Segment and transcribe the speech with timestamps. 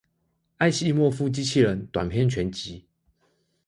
[0.57, 2.87] 艾西莫夫機器人短篇全集